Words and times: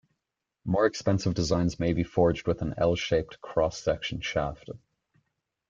More 0.65 0.87
expensive 0.87 1.35
designs 1.35 1.79
may 1.79 1.93
be 1.93 2.03
forged 2.03 2.47
with 2.47 2.63
an 2.63 2.73
I-shaped 2.75 3.39
cross-section 3.39 4.21
shaft. 4.21 4.71